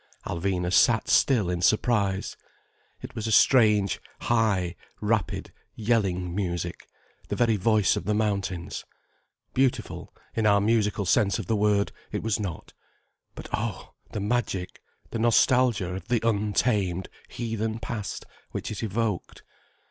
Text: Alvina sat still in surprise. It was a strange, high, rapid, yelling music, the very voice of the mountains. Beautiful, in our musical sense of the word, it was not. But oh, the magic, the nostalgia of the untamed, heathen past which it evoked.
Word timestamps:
Alvina 0.25 0.73
sat 0.73 1.07
still 1.09 1.47
in 1.47 1.61
surprise. 1.61 2.35
It 3.03 3.13
was 3.13 3.27
a 3.27 3.31
strange, 3.31 4.01
high, 4.21 4.75
rapid, 4.99 5.51
yelling 5.75 6.33
music, 6.33 6.87
the 7.27 7.35
very 7.35 7.55
voice 7.55 7.95
of 7.95 8.05
the 8.05 8.15
mountains. 8.15 8.83
Beautiful, 9.53 10.11
in 10.35 10.47
our 10.47 10.59
musical 10.59 11.05
sense 11.05 11.37
of 11.37 11.45
the 11.45 11.55
word, 11.55 11.91
it 12.11 12.23
was 12.23 12.39
not. 12.39 12.73
But 13.35 13.47
oh, 13.53 13.93
the 14.11 14.19
magic, 14.19 14.81
the 15.11 15.19
nostalgia 15.19 15.93
of 15.93 16.07
the 16.07 16.27
untamed, 16.27 17.07
heathen 17.29 17.77
past 17.77 18.25
which 18.49 18.71
it 18.71 18.81
evoked. 18.81 19.43